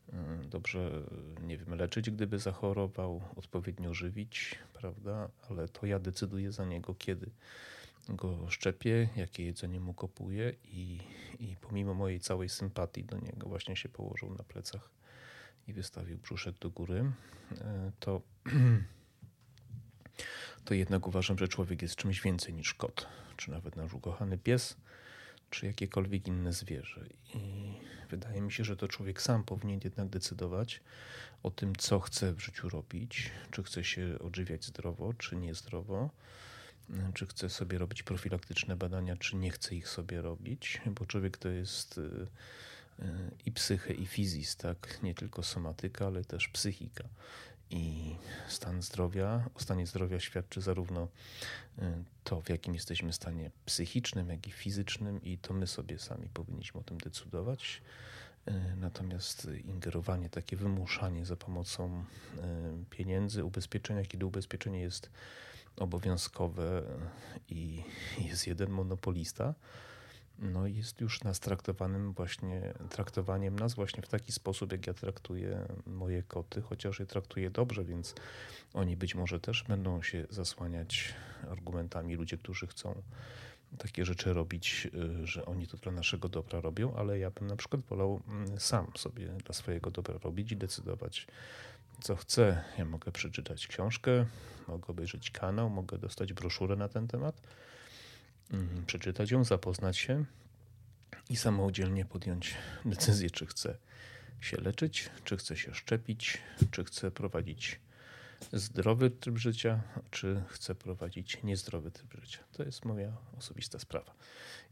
y, 0.09 0.13
dobrze, 0.47 1.03
nie 1.41 1.57
wiem, 1.57 1.75
leczyć, 1.75 2.09
gdyby 2.09 2.39
zachorował, 2.39 3.21
odpowiednio 3.35 3.93
żywić, 3.93 4.59
prawda? 4.73 5.29
Ale 5.49 5.67
to 5.67 5.85
ja 5.85 5.99
decyduję 5.99 6.51
za 6.51 6.65
niego, 6.65 6.95
kiedy 6.95 7.31
go 8.09 8.49
szczepię, 8.49 9.09
jakie 9.15 9.45
jedzenie 9.45 9.79
mu 9.79 9.93
kopuję 9.93 10.53
i, 10.63 10.99
i 11.39 11.55
pomimo 11.61 11.93
mojej 11.93 12.19
całej 12.19 12.49
sympatii 12.49 13.03
do 13.03 13.17
niego 13.17 13.49
właśnie 13.49 13.75
się 13.75 13.89
położył 13.89 14.35
na 14.35 14.43
plecach 14.43 14.89
i 15.67 15.73
wystawił 15.73 16.17
brzuszek 16.17 16.59
do 16.59 16.69
góry, 16.69 17.11
to, 17.99 18.21
to 20.65 20.73
jednak 20.73 21.07
uważam, 21.07 21.37
że 21.37 21.47
człowiek 21.47 21.81
jest 21.81 21.95
czymś 21.95 22.21
więcej 22.21 22.53
niż 22.53 22.73
kot, 22.73 23.07
czy 23.37 23.51
nawet 23.51 23.75
nasz 23.75 23.93
ukochany 23.93 24.37
pies, 24.37 24.77
czy 25.49 25.65
jakiekolwiek 25.65 26.27
inne 26.27 26.53
zwierzę. 26.53 27.05
I 27.33 27.39
wydaje 28.09 28.41
mi 28.41 28.51
się, 28.51 28.63
że 28.63 28.77
to 28.77 28.87
człowiek 28.87 29.21
sam 29.21 29.43
powinien 29.43 29.79
jednak 29.83 30.09
decydować 30.09 30.81
o 31.43 31.51
tym, 31.51 31.75
co 31.75 31.99
chce 31.99 32.33
w 32.33 32.39
życiu 32.39 32.69
robić, 32.69 33.31
czy 33.51 33.63
chce 33.63 33.83
się 33.83 34.19
odżywiać 34.19 34.65
zdrowo, 34.65 35.13
czy 35.13 35.35
niezdrowo, 35.35 36.09
czy 37.13 37.27
chce 37.27 37.49
sobie 37.49 37.77
robić 37.77 38.03
profilaktyczne 38.03 38.75
badania, 38.75 39.17
czy 39.17 39.35
nie 39.35 39.51
chce 39.51 39.75
ich 39.75 39.89
sobie 39.89 40.21
robić, 40.21 40.81
bo 40.85 41.05
człowiek 41.05 41.37
to 41.37 41.49
jest 41.49 41.97
y, 41.97 42.01
y, 42.01 43.05
i 43.45 43.51
psychę, 43.51 43.93
i 43.93 44.05
fizis, 44.05 44.55
tak? 44.55 44.99
Nie 45.03 45.13
tylko 45.13 45.43
somatyka, 45.43 46.05
ale 46.05 46.25
też 46.25 46.47
psychika. 46.47 47.03
I 47.69 48.15
stan 48.47 48.81
zdrowia, 48.81 49.49
o 49.55 49.59
stanie 49.59 49.87
zdrowia 49.87 50.19
świadczy 50.19 50.61
zarówno 50.61 51.07
y, 51.79 51.81
to, 52.23 52.41
w 52.41 52.49
jakim 52.49 52.73
jesteśmy 52.73 53.13
stanie 53.13 53.51
psychicznym, 53.65 54.29
jak 54.29 54.47
i 54.47 54.51
fizycznym, 54.51 55.23
i 55.23 55.37
to 55.37 55.53
my 55.53 55.67
sobie 55.67 55.99
sami 55.99 56.29
powinniśmy 56.33 56.79
o 56.79 56.83
tym 56.83 56.97
decydować. 56.97 57.81
Natomiast 58.77 59.47
ingerowanie, 59.65 60.29
takie 60.29 60.57
wymuszanie 60.57 61.25
za 61.25 61.35
pomocą 61.35 62.05
pieniędzy, 62.89 63.43
ubezpieczenia, 63.43 64.05
kiedy 64.05 64.25
ubezpieczenie 64.25 64.79
jest 64.79 65.09
obowiązkowe 65.77 66.83
i 67.49 67.83
jest 68.19 68.47
jeden 68.47 68.69
monopolista, 68.69 69.53
no 70.39 70.67
jest 70.67 71.01
już 71.01 71.23
nas 71.23 71.39
traktowanym 71.39 72.13
właśnie, 72.13 72.73
traktowaniem 72.89 73.59
nas 73.59 73.73
właśnie 73.73 74.03
w 74.03 74.07
taki 74.07 74.31
sposób, 74.31 74.71
jak 74.71 74.87
ja 74.87 74.93
traktuję 74.93 75.67
moje 75.85 76.23
koty, 76.23 76.61
chociaż 76.61 76.99
je 76.99 77.05
traktuję 77.05 77.49
dobrze, 77.49 77.85
więc 77.85 78.15
oni 78.73 78.97
być 78.97 79.15
może 79.15 79.39
też 79.39 79.63
będą 79.63 80.01
się 80.01 80.25
zasłaniać 80.29 81.13
argumentami 81.49 82.15
ludzie, 82.15 82.37
którzy 82.37 82.67
chcą 82.67 83.01
takie 83.77 84.05
rzeczy 84.05 84.33
robić, 84.33 84.87
y, 85.21 85.27
że 85.27 85.45
oni 85.45 85.67
to 85.67 85.77
dla 85.77 85.91
naszego 85.91 86.29
dobra 86.29 86.61
robią, 86.61 86.95
ale 86.95 87.19
ja 87.19 87.31
bym 87.31 87.47
na 87.47 87.55
przykład 87.55 87.81
wolał 87.81 88.21
mm, 88.27 88.59
sam 88.59 88.87
sobie 88.97 89.27
dla 89.27 89.53
swojego 89.53 89.91
dobra 89.91 90.17
robić 90.17 90.51
i 90.51 90.57
decydować, 90.57 91.27
co 92.01 92.15
chcę. 92.15 92.63
Ja 92.77 92.85
mogę 92.85 93.11
przeczytać 93.11 93.67
książkę, 93.67 94.25
mogę 94.67 94.87
obejrzeć 94.87 95.31
kanał, 95.31 95.69
mogę 95.69 95.97
dostać 95.97 96.33
broszurę 96.33 96.75
na 96.75 96.89
ten 96.89 97.07
temat, 97.07 97.41
przeczytać 98.87 99.31
ją, 99.31 99.43
zapoznać 99.43 99.97
się 99.97 100.25
i 101.29 101.35
samodzielnie 101.35 102.05
podjąć 102.05 102.55
decyzję, 102.85 103.29
czy 103.29 103.45
chcę 103.45 103.77
się 104.41 104.57
leczyć, 104.57 105.09
czy 105.23 105.37
chcę 105.37 105.57
się 105.57 105.73
szczepić, 105.73 106.37
czy 106.71 106.83
chcę 106.83 107.11
prowadzić 107.11 107.79
zdrowy 108.53 109.09
tryb 109.09 109.37
życia, 109.37 109.81
czy 110.11 110.43
chcę 110.47 110.75
prowadzić 110.75 111.43
niezdrowy 111.43 111.91
tryb 111.91 112.13
życia. 112.21 112.39
To 112.51 112.63
jest 112.63 112.85
moja 112.85 113.17
osobista 113.37 113.79
sprawa. 113.79 114.13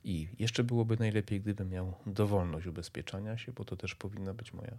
I 0.03 0.27
jeszcze 0.39 0.63
byłoby 0.63 0.97
najlepiej, 0.97 1.41
gdybym 1.41 1.69
miał 1.69 1.93
dowolność 2.05 2.67
ubezpieczania 2.67 3.38
się, 3.38 3.51
bo 3.51 3.65
to 3.65 3.75
też 3.75 3.95
powinna 3.95 4.33
być 4.33 4.53
moja 4.53 4.77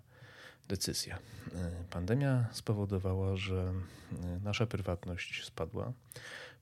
decyzja. 0.68 1.18
E, 1.54 1.84
pandemia 1.90 2.46
spowodowała, 2.52 3.36
że 3.36 3.72
e, 4.12 4.40
nasza 4.44 4.66
prywatność 4.66 5.44
spadła, 5.44 5.92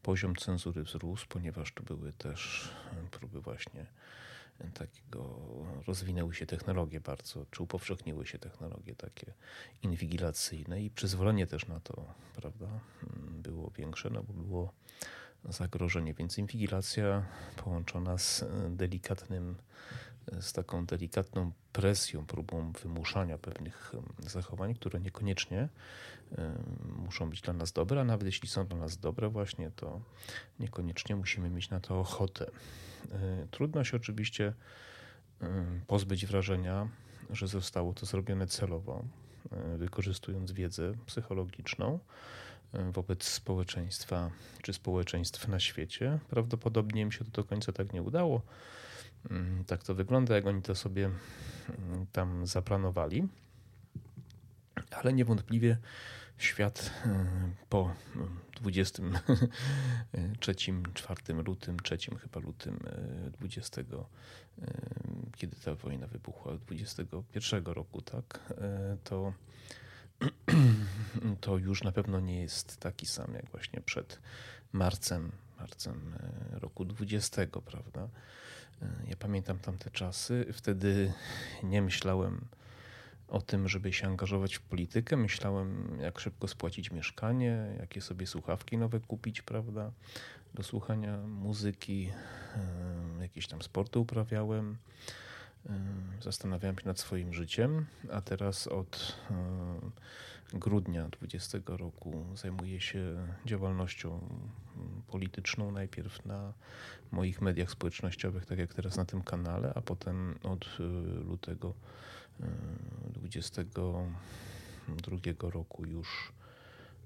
poziom 0.03 0.37
cenzury 0.37 0.83
wzrósł, 0.83 1.27
ponieważ 1.29 1.73
tu 1.73 1.85
były 1.85 2.13
też 2.13 2.71
e, 2.93 3.11
próby 3.11 3.41
właśnie 3.41 3.87
takiego, 4.75 5.37
rozwinęły 5.87 6.35
się 6.35 6.47
technologie 6.47 7.01
bardzo, 7.01 7.47
czy 7.51 7.63
upowszechniły 7.63 8.27
się 8.27 8.39
technologie 8.39 8.95
takie 8.95 9.33
inwigilacyjne 9.83 10.83
i 10.83 10.91
przyzwolenie 10.91 11.47
też 11.47 11.67
na 11.67 11.81
to, 11.81 12.15
prawda, 12.37 12.67
mm, 12.67 13.43
było 13.43 13.71
większe, 13.77 14.11
no 14.11 14.23
bo 14.23 14.33
było 14.33 14.73
zagrożenie, 15.45 16.15
więc 16.15 16.39
inwigilacja 16.39 17.27
połączona 17.57 18.19
z 18.19 18.45
delikatnym 18.71 19.57
z 20.41 20.53
taką 20.53 20.87
delikatną 20.87 21.53
presją, 21.73 22.27
próbą 22.27 22.73
wymuszania 22.73 23.39
pewnych 23.39 23.93
zachowań, 24.19 24.75
które 24.75 25.01
niekoniecznie 25.01 25.69
muszą 26.83 27.31
być 27.31 27.41
dla 27.41 27.53
nas 27.53 27.73
dobre, 27.73 28.01
a 28.01 28.05
nawet 28.05 28.27
jeśli 28.27 28.49
są 28.49 28.67
dla 28.67 28.79
nas 28.79 28.99
dobre, 28.99 29.29
właśnie 29.29 29.71
to 29.77 30.01
niekoniecznie 30.61 31.17
musimy 31.17 31.51
mieć 31.51 31.71
na 31.71 31.81
to 31.81 32.01
ochotę. 32.01 32.51
E, 33.13 33.47
trudno 33.51 33.85
się 33.85 33.97
oczywiście 33.97 34.55
pozbyć 35.87 36.27
wrażenia, 36.27 36.89
że 37.31 37.49
zostało 37.49 37.95
to 37.95 38.07
zrobione 38.07 38.47
celowo, 38.47 39.05
e, 39.53 39.77
wykorzystując 39.77 40.53
wiedzę 40.53 40.93
psychologiczną 41.07 41.99
e, 42.73 42.93
wobec 42.93 43.25
społeczeństwa 43.25 44.31
czy 44.63 44.73
społeczeństw 44.73 45.49
na 45.49 45.61
świecie. 45.61 46.19
Prawdopodobnie 46.31 47.03
im 47.03 47.13
się 47.13 47.25
to 47.25 47.31
do 47.31 47.45
końca 47.45 47.73
tak 47.73 47.93
nie 47.93 48.03
udało 48.03 48.43
tak 49.67 49.83
to 49.83 49.95
wygląda, 49.95 50.35
jak 50.35 50.47
oni 50.47 50.63
to 50.63 50.75
sobie 50.75 51.05
mm, 51.05 52.07
tam 52.13 52.47
zaplanowali. 52.47 53.29
Ale 54.91 55.13
niewątpliwie 55.13 55.79
świat 56.39 56.93
mm, 57.05 57.55
po 57.69 57.95
23, 58.61 60.55
4 60.95 61.35
lutym, 61.47 61.77
3 61.81 61.99
chyba 61.99 62.41
lutym 62.41 62.79
20, 63.39 63.83
kiedy 65.37 65.57
ta 65.57 65.75
wojna 65.75 66.07
wybuchła, 66.07 66.57
21 66.57 67.65
roku, 67.65 68.03
tak, 68.03 68.53
to, 69.05 69.33
to 71.41 71.59
już 71.59 71.83
na 71.83 71.93
pewno 71.93 72.21
nie 72.21 72.41
jest 72.41 72.77
taki 72.77 73.07
sam 73.07 73.35
jak 73.35 73.51
właśnie 73.51 73.81
przed 73.81 74.21
marcem, 74.73 75.33
marcem 75.59 76.15
roku 76.53 76.85
20, 76.85 77.47
prawda? 77.47 78.09
Ja 79.09 79.17
pamiętam 79.17 79.59
tamte 79.59 79.91
czasy. 79.91 80.47
Wtedy 80.53 81.13
nie 81.63 81.83
myślałem 81.83 82.45
o 83.29 83.41
tym, 83.41 83.69
żeby 83.69 83.93
się 83.93 84.07
angażować 84.07 84.55
w 84.55 84.61
politykę. 84.61 85.17
Myślałem, 85.17 85.99
jak 86.01 86.21
szybko 86.21 86.49
spłacić 86.49 86.91
mieszkanie, 86.91 87.77
jakie 87.79 88.01
sobie 88.01 88.27
słuchawki 88.27 88.79
nowe 88.79 89.01
kupić, 89.01 89.43
prawda, 89.43 89.93
do 90.55 90.63
słuchania 90.63 91.19
muzyki. 91.19 92.13
Jakieś 93.21 93.47
tam 93.47 93.63
sporty 93.63 93.99
uprawiałem. 93.99 94.77
Zastanawiałem 96.21 96.79
się 96.79 96.87
nad 96.87 96.99
swoim 96.99 97.35
życiem, 97.35 97.87
a 98.13 98.21
teraz 98.21 98.67
od 98.67 99.17
grudnia 100.53 101.09
20 101.09 101.59
roku 101.67 102.25
zajmuję 102.35 102.81
się 102.81 103.27
działalnością 103.45 104.21
polityczną 105.07 105.73
najpierw 105.73 106.27
na 106.27 106.53
moich 107.11 107.41
mediach 107.41 107.71
społecznościowych, 107.71 108.47
tak 108.47 108.59
jak 108.59 108.75
teraz 108.75 108.97
na 108.97 109.05
tym 109.05 109.23
kanale, 109.23 109.73
a 109.75 109.81
potem 109.81 110.39
od 110.43 110.65
y, 110.65 110.69
lutego 111.25 111.75
22 113.11 115.49
y, 115.49 115.51
roku 115.51 115.87
już 115.87 116.33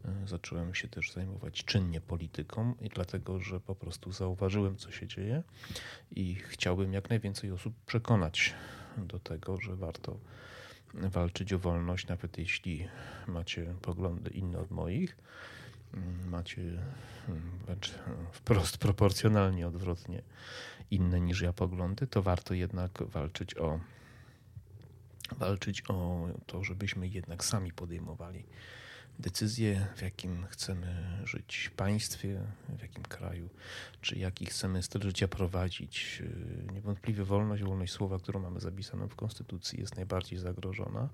y, 0.05 0.29
zacząłem 0.29 0.75
się 0.75 0.89
też 0.89 1.13
zajmować 1.13 1.65
czynnie 1.65 2.01
polityką 2.01 2.75
i 2.81 2.89
dlatego, 2.89 3.41
że 3.41 3.61
po 3.61 3.75
prostu 3.75 4.13
zauważyłem, 4.13 4.77
co 4.77 4.91
się 4.91 5.07
dzieje 5.07 5.43
i 6.11 6.35
chciałbym 6.35 6.93
jak 6.93 7.11
najwięcej 7.11 7.51
osób 7.51 7.75
przekonać 7.87 8.55
do 8.97 9.19
tego, 9.19 9.61
że 9.61 9.77
warto 9.77 10.19
walczyć 10.95 11.53
o 11.53 11.59
wolność, 11.59 12.07
nawet 12.07 12.39
jeśli 12.39 12.89
macie 13.27 13.75
poglądy 13.83 14.31
inne 14.31 14.59
od 14.59 14.71
moich 14.71 15.17
macie 16.27 16.63
hmm, 17.27 17.59
wręcz 17.67 17.95
wprost 18.33 18.79
proporcjonalnie 18.79 19.69
odwrotnie 19.69 20.23
inne 20.91 21.21
niż 21.21 21.41
ja 21.41 21.53
poglądy, 21.53 22.07
to 22.07 22.23
warto 22.23 22.55
jednak 22.55 23.03
walczyć 23.03 23.57
o 23.57 23.81
walczyć 25.39 25.83
o 25.89 26.29
to, 26.47 26.65
żebyśmy 26.65 27.09
jednak 27.09 27.45
sami 27.45 27.73
podejmowali 27.73 28.45
decyzje, 29.19 29.87
w 29.97 30.03
jakim 30.03 30.47
chcemy 30.47 31.21
żyć 31.25 31.71
państwie, 31.77 32.41
w 32.69 32.83
jakim 32.83 33.03
kraju, 33.03 33.49
czy 34.01 34.19
jaki 34.19 34.47
chcemy 34.47 34.83
styl 34.83 35.03
życia 35.03 35.29
prowadzić. 35.29 36.23
Niewątpliwie 36.73 37.25
wolność, 37.25 37.63
wolność 37.63 37.93
słowa, 37.93 38.19
którą 38.19 38.41
mamy 38.41 38.61
zapisaną 38.61 39.09
w 39.09 39.17
Konstytucji, 39.17 39.81
jest 39.81 39.97
najbardziej 39.97 40.39
zagrożona. 40.39 41.09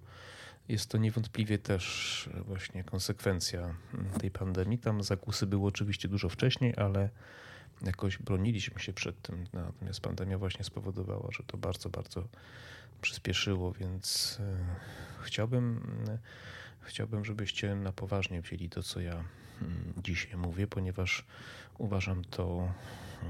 Jest 0.68 0.90
to 0.90 0.98
niewątpliwie 0.98 1.58
też 1.58 2.28
właśnie 2.46 2.84
konsekwencja 2.84 3.74
tej 4.20 4.30
pandemii. 4.30 4.78
Tam 4.78 5.02
zakusy 5.02 5.46
były 5.46 5.68
oczywiście 5.68 6.08
dużo 6.08 6.28
wcześniej, 6.28 6.74
ale 6.76 7.10
jakoś 7.82 8.18
broniliśmy 8.18 8.80
się 8.80 8.92
przed 8.92 9.22
tym. 9.22 9.44
Natomiast 9.52 10.00
pandemia 10.00 10.38
właśnie 10.38 10.64
spowodowała, 10.64 11.28
że 11.32 11.42
to 11.46 11.58
bardzo, 11.58 11.88
bardzo 11.88 12.28
przyspieszyło, 13.00 13.72
więc 13.72 14.38
e, 14.40 14.58
chciałbym, 15.22 15.80
e, 16.08 16.18
chciałbym, 16.80 17.24
żebyście 17.24 17.74
na 17.74 17.92
poważnie 17.92 18.42
wzięli 18.42 18.68
to, 18.68 18.82
co 18.82 19.00
ja 19.00 19.24
mm, 19.62 19.92
dzisiaj 20.02 20.36
mówię, 20.36 20.66
ponieważ 20.66 21.24
uważam 21.78 22.24
to 22.24 22.72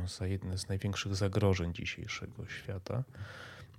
za 0.06 0.26
jedne 0.26 0.58
z 0.58 0.68
największych 0.68 1.16
zagrożeń 1.16 1.74
dzisiejszego 1.74 2.48
świata 2.48 3.04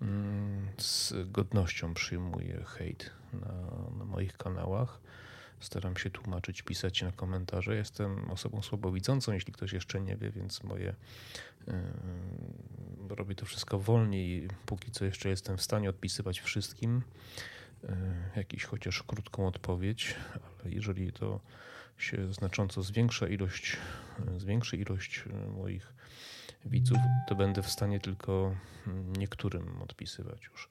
mm, 0.02 0.68
z 0.78 1.14
godnością 1.26 1.94
przyjmuję 1.94 2.64
hejt 2.68 3.12
na, 3.34 3.54
na 3.98 4.06
moich 4.06 4.38
kanałach. 4.38 5.00
Staram 5.60 5.98
się 5.98 6.10
tłumaczyć, 6.10 6.62
pisać 6.62 7.02
na 7.02 7.12
komentarze. 7.12 7.76
Jestem 7.76 8.32
osobą 8.32 8.62
słabowidzącą, 8.62 9.32
jeśli 9.32 9.54
ktoś 9.54 9.74
jeszcze 9.74 10.02
nie 10.02 10.18
wie, 10.18 10.32
więc 10.32 10.64
moje 10.64 10.96
yy, 11.68 11.74
robię 13.10 13.36
to 13.36 13.46
wszystko 13.46 13.80
wolniej. 13.80 14.48
Póki 14.66 14.92
co 14.92 15.06
jeszcze 15.06 15.30
jestem 15.30 15.58
w 15.58 15.62
stanie 15.62 15.90
odpisywać 15.90 16.40
wszystkim 16.40 17.02
jakiś 18.36 18.64
chociaż 18.64 19.04
krótką 19.04 19.48
odpowiedź, 19.48 20.16
ale 20.64 20.72
jeżeli 20.72 21.14
to 21.14 21.40
się 21.98 22.34
znacząco 22.34 22.84
zwiększa 22.84 23.28
ilość, 23.28 23.78
zwiększy 24.38 24.78
ilość 24.78 25.24
moich 25.58 25.94
widzów, 26.66 26.98
to 27.28 27.36
będę 27.36 27.62
w 27.62 27.70
stanie 27.70 28.00
tylko 28.00 28.56
niektórym 29.18 29.82
odpisywać 29.82 30.44
już, 30.52 30.68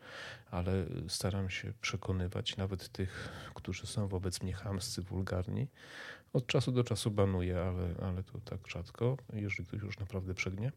ale 0.51 0.87
staram 1.09 1.51
się 1.51 1.73
przekonywać 1.81 2.57
nawet 2.57 2.89
tych, 2.89 3.29
którzy 3.55 3.87
są 3.87 4.09
wobec 4.09 4.43
mnie 4.43 4.53
chamscy, 4.53 5.03
wulgarni. 5.03 5.69
Od 6.33 6.47
czasu 6.47 6.73
do 6.73 6.85
czasu 6.85 7.11
banuję, 7.11 7.61
ale, 7.61 7.95
ale 8.03 8.23
to 8.23 8.41
tak 8.41 8.69
rzadko, 8.69 9.17
jeżeli 9.33 9.67
ktoś 9.67 9.83
już 9.83 9.99
naprawdę 9.99 10.35
przegnie. 10.35 10.73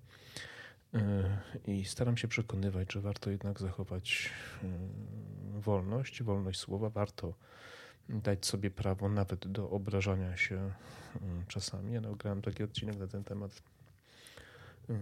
I 1.67 1.85
staram 1.85 2.17
się 2.17 2.27
przekonywać, 2.27 2.93
że 2.93 3.01
warto 3.01 3.29
jednak 3.29 3.59
zachować 3.59 4.29
wolność, 5.53 6.23
wolność 6.23 6.59
słowa, 6.59 6.89
warto 6.89 7.33
dać 8.09 8.45
sobie 8.45 8.71
prawo 8.71 9.09
nawet 9.09 9.47
do 9.47 9.69
obrażania 9.69 10.37
się 10.37 10.71
czasami. 11.47 11.93
Ja 11.93 12.01
nagrałem 12.01 12.41
taki 12.41 12.63
odcinek 12.63 12.97
na 12.97 13.07
ten 13.07 13.23
temat 13.23 13.63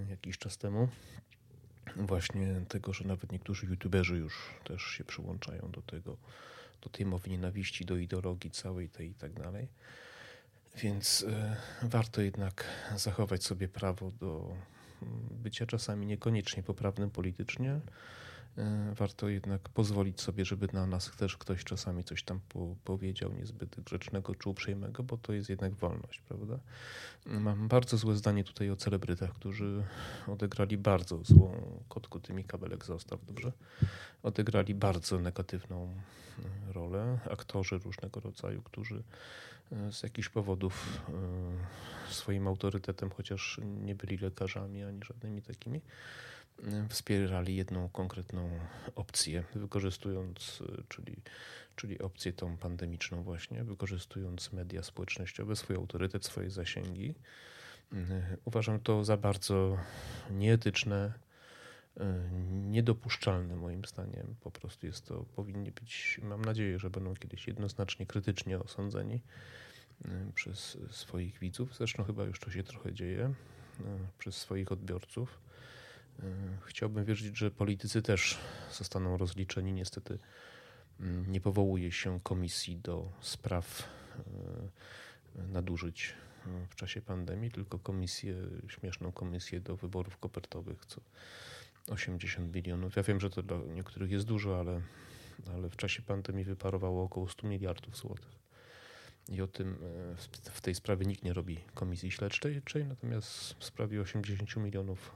jakiś 0.10 0.38
czas 0.38 0.58
temu. 0.58 0.88
Właśnie 1.96 2.62
tego, 2.68 2.94
że 2.94 3.06
nawet 3.06 3.32
niektórzy 3.32 3.66
youtuberzy 3.66 4.18
już 4.18 4.50
też 4.64 4.82
się 4.82 5.04
przyłączają 5.04 5.72
do 5.72 5.82
tego, 5.82 6.18
do 6.82 6.90
tej 6.90 7.06
mowy 7.06 7.30
nienawiści, 7.30 7.86
do 7.86 7.98
ideologii 7.98 8.52
całej 8.52 8.90
tej 8.90 9.10
i 9.10 9.14
tak 9.14 9.34
dalej. 9.34 9.68
Więc 10.78 11.22
y, 11.22 11.56
warto 11.82 12.22
jednak 12.22 12.66
zachować 12.96 13.44
sobie 13.44 13.68
prawo 13.68 14.12
do 14.12 14.56
bycia 15.32 15.66
czasami 15.66 16.06
niekoniecznie 16.06 16.64
poprawnym 16.64 17.10
politycznie, 17.12 17.80
warto 18.96 19.30
jednak 19.30 19.70
pozwolić 19.70 20.22
sobie, 20.22 20.46
żeby 20.46 20.68
na 20.74 20.86
nas 20.86 21.12
też 21.12 21.38
ktoś 21.38 21.64
czasami 21.64 22.04
coś 22.04 22.24
tam 22.24 22.40
po, 22.50 22.76
powiedział 22.84 23.34
niezbyt 23.34 23.80
grzecznego 23.80 24.36
czy 24.36 24.50
uprzejmego, 24.50 25.04
bo 25.04 25.18
to 25.18 25.34
jest 25.34 25.50
jednak 25.50 25.74
wolność, 25.74 26.22
prawda? 26.22 26.60
Mam 27.26 27.68
bardzo 27.68 27.98
złe 27.98 28.16
zdanie 28.16 28.44
tutaj 28.44 28.70
o 28.70 28.76
celebrytach, 28.76 29.34
którzy 29.34 29.84
odegrali 30.28 30.78
bardzo 30.78 31.24
złą 31.24 31.82
kotku 31.90 32.20
tymi 32.20 32.44
kabelek 32.44 32.86
zostaw, 32.86 33.26
dobrze? 33.26 33.52
Odegrali 34.24 34.76
bardzo 34.76 35.20
negatywną 35.20 35.84
e, 36.70 36.74
rolę. 36.74 37.20
Aktorzy 37.32 37.78
różnego 37.78 38.20
rodzaju, 38.20 38.62
którzy 38.62 39.04
e, 39.72 39.92
z 39.92 40.04
jakichś 40.04 40.30
powodów 40.30 41.02
swoim 42.10 42.48
autorytetem, 42.48 43.10
chociaż 43.10 43.60
nie 43.64 43.96
byli 43.96 44.18
lekarzami 44.18 44.84
ani 44.84 45.00
żadnymi 45.04 45.42
takimi, 45.42 45.82
wspierali 46.90 47.56
jedną 47.56 47.90
konkretną 47.90 48.50
opcję, 48.96 49.44
wykorzystując, 49.56 50.64
czyli, 50.90 51.16
czyli 51.76 52.00
opcję 52.00 52.34
tą 52.34 52.58
pandemiczną 52.58 53.24
właśnie, 53.24 53.64
wykorzystując 53.64 54.54
media 54.54 54.84
społecznościowe, 54.84 55.56
swój 55.56 55.76
autorytet, 55.76 56.26
swoje 56.26 56.50
zasięgi. 56.50 57.16
Uważam 58.46 58.80
to 58.80 59.04
za 59.04 59.18
bardzo 59.18 59.78
nieetyczne, 60.32 61.14
niedopuszczalne 62.52 63.56
moim 63.56 63.86
zdaniem. 63.86 64.36
Po 64.42 64.52
prostu 64.52 64.86
jest 64.86 65.06
to, 65.06 65.26
powinni 65.36 65.72
być, 65.72 66.20
mam 66.24 66.46
nadzieję, 66.46 66.80
że 66.80 66.90
będą 66.90 67.16
kiedyś 67.16 67.48
jednoznacznie 67.48 68.06
krytycznie 68.06 68.60
osądzeni 68.60 69.22
przez 70.36 70.78
swoich 70.92 71.40
widzów. 71.40 71.76
Zresztą 71.78 72.04
chyba 72.04 72.24
już 72.24 72.40
to 72.40 72.52
się 72.52 72.64
trochę 72.64 72.94
dzieje, 72.94 73.34
przez 74.20 74.38
swoich 74.38 74.72
odbiorców. 74.72 75.42
E, 76.24 76.58
chciałbym 76.66 77.06
wierzyć, 77.06 77.38
że 77.38 77.52
politycy 77.52 78.02
też 78.02 78.38
zostaną 78.72 79.18
rozliczeni. 79.18 79.74
Niestety 79.74 80.20
mm, 81.00 81.32
nie 81.32 81.42
powołuje 81.42 81.92
się 81.92 82.20
komisji 82.24 82.78
do 82.78 83.12
spraw 83.22 83.90
e, 85.38 85.42
nadużyć 85.52 86.14
e, 86.48 86.68
w 86.70 86.76
czasie 86.76 87.02
pandemii, 87.02 87.52
tylko 87.52 87.80
komisję, 87.80 88.36
śmieszną 88.68 89.12
komisję 89.12 89.60
do 89.60 89.76
wyborów 89.76 90.18
kopertowych, 90.18 90.86
co 90.86 91.02
80 91.88 92.56
milionów. 92.56 92.96
Ja 92.96 93.04
wiem, 93.04 93.20
że 93.20 93.30
to 93.30 93.44
dla 93.44 93.58
niektórych 93.58 94.12
jest 94.12 94.26
dużo, 94.26 94.60
ale, 94.60 94.82
ale 95.54 95.70
w 95.70 95.76
czasie 95.76 96.02
pandemii 96.02 96.44
wyparowało 96.44 97.04
około 97.04 97.30
100 97.30 97.48
miliardów 97.48 97.98
złotych 97.98 98.41
i 99.30 99.42
o 99.42 99.48
tym 99.48 99.78
e, 100.48 100.52
w 100.52 100.62
tej 100.62 100.76
sprawie 100.76 101.06
nikt 101.06 101.24
nie 101.24 101.34
robi 101.34 101.58
komisji 101.74 102.12
śledczej, 102.12 102.64
natomiast 102.88 103.54
w 103.54 103.64
sprawie 103.64 104.02
80 104.02 104.56
milionów 104.56 105.12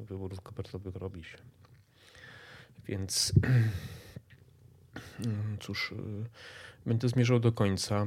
e, 0.00 0.04
wyborów 0.04 0.40
kopertowych 0.40 0.96
robi 0.96 1.24
się. 1.24 1.38
Więc 2.86 3.32
cóż, 5.60 5.92
e, 5.92 5.96
będę 6.86 7.08
zmierzał 7.08 7.40
do 7.40 7.52
końca. 7.52 8.06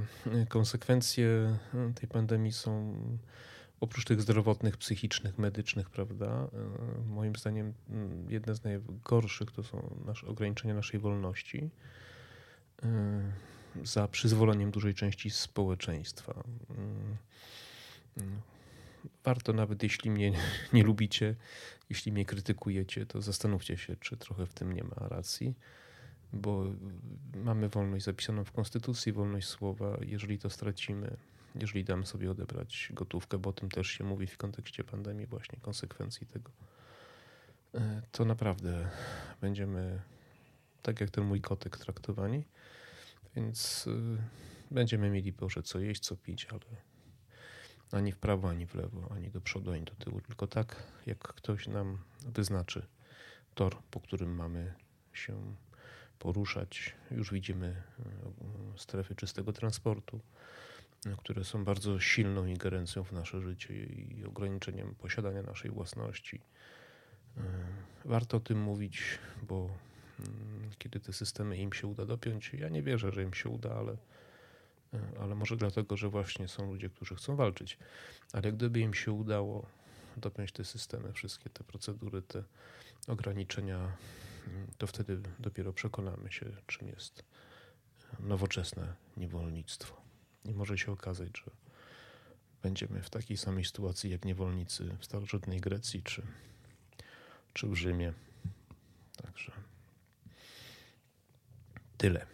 Konsekwencje 0.49 1.57
tej 1.95 2.09
pandemii 2.09 2.51
są 2.51 2.95
oprócz 3.79 4.05
tych 4.05 4.21
zdrowotnych, 4.21 4.77
psychicznych, 4.77 5.37
medycznych, 5.37 5.89
prawda, 5.89 6.47
moim 7.05 7.35
zdaniem 7.35 7.73
jedne 8.29 8.55
z 8.55 8.63
najgorszych 8.63 9.51
to 9.51 9.63
są 9.63 10.03
nasze 10.05 10.27
ograniczenia 10.27 10.73
naszej 10.73 10.99
wolności 10.99 11.69
za 13.83 14.07
przyzwoleniem 14.07 14.71
dużej 14.71 14.93
części 14.93 15.29
społeczeństwa. 15.29 16.43
Warto 19.23 19.53
nawet, 19.53 19.83
jeśli 19.83 20.11
mnie 20.11 20.31
nie 20.73 20.83
lubicie, 20.83 21.35
jeśli 21.89 22.11
mnie 22.11 22.25
krytykujecie, 22.25 23.05
to 23.05 23.21
zastanówcie 23.21 23.77
się, 23.77 23.95
czy 23.95 24.17
trochę 24.17 24.45
w 24.45 24.53
tym 24.53 24.73
nie 24.73 24.83
ma 24.83 25.07
racji, 25.07 25.55
bo 26.33 26.65
mamy 27.35 27.69
wolność 27.69 28.05
zapisaną 28.05 28.43
w 28.43 28.51
Konstytucji, 28.51 29.11
wolność 29.11 29.47
słowa. 29.47 29.97
Jeżeli 30.01 30.39
to 30.39 30.49
stracimy, 30.49 31.17
jeżeli 31.55 31.83
dam 31.83 32.05
sobie 32.05 32.31
odebrać 32.31 32.89
gotówkę, 32.93 33.37
bo 33.37 33.49
o 33.49 33.53
tym 33.53 33.69
też 33.69 33.87
się 33.87 34.03
mówi 34.03 34.27
w 34.27 34.37
kontekście 34.37 34.83
pandemii, 34.83 35.25
właśnie 35.25 35.59
konsekwencji 35.61 36.27
tego, 36.27 36.51
to 38.11 38.25
naprawdę 38.25 38.89
będziemy 39.41 40.01
tak 40.81 41.01
jak 41.01 41.09
ten 41.09 41.23
mój 41.23 41.41
kotek 41.41 41.77
traktowani. 41.77 42.43
Więc 43.37 43.87
y, 43.87 44.17
będziemy 44.71 45.09
mieli 45.09 45.31
Boże 45.31 45.63
co 45.63 45.79
jeść, 45.79 46.01
co 46.01 46.15
pić, 46.15 46.47
ale 46.51 46.81
ani 47.91 48.11
w 48.11 48.17
prawo, 48.17 48.49
ani 48.49 48.67
w 48.67 48.75
lewo, 48.75 49.11
ani 49.11 49.29
do 49.29 49.41
przodu, 49.41 49.71
ani 49.71 49.83
do 49.83 49.95
tyłu, 49.95 50.21
tylko 50.21 50.47
tak, 50.47 50.83
jak 51.05 51.17
ktoś 51.17 51.67
nam 51.67 51.97
wyznaczy 52.25 52.85
tor, 53.55 53.77
po 53.91 53.99
którym 53.99 54.35
mamy 54.35 54.73
się 55.13 55.55
poruszać. 56.19 56.95
Już 57.11 57.31
widzimy 57.31 57.83
y, 58.75 58.79
strefy 58.79 59.15
czystego 59.15 59.53
transportu, 59.53 60.19
y, 61.05 61.15
które 61.17 61.43
są 61.43 61.63
bardzo 61.65 61.99
silną 61.99 62.45
ingerencją 62.45 63.03
w 63.03 63.11
nasze 63.11 63.41
życie 63.41 63.73
i 63.85 64.25
ograniczeniem 64.25 64.95
posiadania 64.95 65.41
naszej 65.41 65.71
własności. 65.71 66.41
Warto 68.05 68.37
o 68.37 68.39
tym 68.39 68.61
mówić, 68.61 69.19
bo 69.47 69.69
kiedy 70.77 70.99
te 70.99 71.13
systemy 71.13 71.57
im 71.57 71.73
się 71.73 71.87
uda 71.87 72.05
dopiąć. 72.05 72.53
Ja 72.53 72.69
nie 72.69 72.83
wierzę, 72.83 73.11
że 73.11 73.23
im 73.23 73.33
się 73.33 73.49
uda, 73.49 73.75
ale, 73.75 73.97
e, 74.93 75.19
ale 75.19 75.35
może 75.35 75.57
dlatego, 75.57 75.97
że 75.97 76.09
właśnie 76.09 76.47
są 76.47 76.71
ludzie, 76.71 76.89
którzy 76.89 77.15
chcą 77.15 77.35
walczyć. 77.35 77.77
Ale 78.33 78.51
gdyby 78.51 78.79
im 78.79 78.93
się 78.93 79.11
udało 79.11 79.65
dopiąć 80.17 80.51
te 80.51 80.63
systemy, 80.63 81.13
wszystkie 81.13 81.49
te 81.49 81.63
procedury, 81.63 82.21
te 82.21 82.43
ograniczenia, 83.07 83.77
mm, 84.47 84.67
to 84.77 84.87
wtedy 84.87 85.21
dopiero 85.39 85.73
przekonamy 85.73 86.31
się, 86.31 86.45
czym 86.67 86.87
jest 86.87 87.23
nowoczesne 88.19 88.93
niewolnictwo. 89.17 90.01
I 90.45 90.53
może 90.53 90.77
się 90.77 90.91
okazać, 90.91 91.29
że 91.37 91.51
będziemy 92.63 93.01
w 93.01 93.09
takiej 93.09 93.37
samej 93.37 93.65
sytuacji 93.65 94.09
jak 94.09 94.25
niewolnicy 94.25 94.97
w 94.99 95.05
starożytnej 95.05 95.59
Grecji 95.59 96.03
czy, 96.03 96.21
czy 97.53 97.67
w 97.67 97.75
Rzymie. 97.75 98.13
Także. 99.17 99.66
Tyle. 101.97 102.25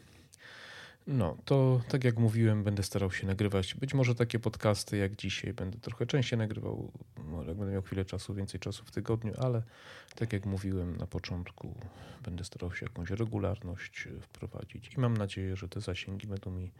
No, 1.08 1.38
to 1.45 1.82
tak 1.88 2.04
jak 2.04 2.17
mówiłem, 2.17 2.63
będę 2.63 2.84
starał 2.84 3.12
się 3.12 3.28
nagrywać 3.28 3.76
być 3.76 3.93
może 3.93 4.15
takie 4.15 4.39
podcasty 4.39 4.97
jak 4.97 5.15
dzisiaj. 5.15 5.54
Będę 5.54 5.80
trochę 5.80 6.06
częściej 6.06 6.39
nagrywał, 6.39 6.91
jak 7.47 7.58
będę 7.58 7.73
miał 7.73 7.82
chwilę 7.82 8.06
czasu, 8.06 8.34
więcej 8.34 8.60
czasu 8.60 8.86
w 8.86 8.91
tygodniu, 8.91 9.34
ale 9.38 9.63
tak 10.15 10.34
jak 10.34 10.45
mówiłem 10.45 10.97
na 10.97 11.08
początku, 11.08 11.76
będę 12.23 12.43
starał 12.43 12.76
się 12.76 12.86
jakąś 12.86 13.10
regularność 13.10 14.08
wprowadzić 14.21 14.93
i 14.93 14.99
mam 14.99 15.17
nadzieję, 15.17 15.56
że 15.56 15.69
te 15.69 15.82
zasięgi 15.82 16.28
będą 16.28 16.52
mi 16.52 16.71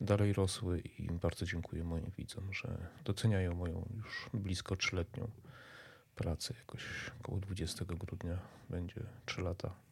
dalej 0.00 0.32
rosły 0.32 0.80
i 0.98 1.02
bardzo 1.02 1.46
dziękuję 1.46 1.84
moim 1.84 2.10
widzom, 2.18 2.52
że 2.52 2.78
doceniają 3.04 3.54
moją 3.54 3.88
już 3.96 4.30
blisko 4.34 4.76
trzyletnią 4.76 5.28
pracę. 6.16 6.54
Jakoś 6.58 6.82
około 7.20 7.38
20 7.38 7.84
grudnia 7.84 8.38
będzie 8.70 9.00
3 9.26 9.42
lata 9.42 9.85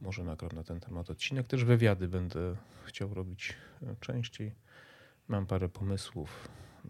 Może 0.00 0.24
nagram 0.24 0.52
na 0.52 0.64
ten 0.64 0.80
temat 0.80 1.10
odcinek. 1.10 1.46
Też 1.46 1.64
wywiady 1.64 2.08
będę 2.08 2.56
chciał 2.84 3.14
robić 3.14 3.54
częściej. 4.00 4.54
Mam 5.28 5.46
parę 5.46 5.68
pomysłów. 5.68 6.48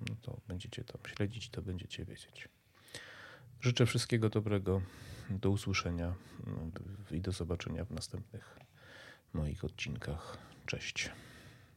No 0.09 0.17
to 0.23 0.41
będziecie 0.49 0.85
tam 0.85 1.01
śledzić, 1.07 1.51
to 1.51 1.63
będziecie 1.63 2.05
wiedzieć. 2.05 2.49
Życzę 3.61 3.87
wszystkiego 3.87 4.29
dobrego. 4.29 4.83
Do 5.31 5.51
usłyszenia 5.51 6.15
i 7.11 7.21
do 7.21 7.33
zobaczenia 7.33 7.85
w 7.85 7.91
następnych 7.91 8.59
moich 9.33 9.65
odcinkach. 9.65 10.39
Cześć. 10.67 11.11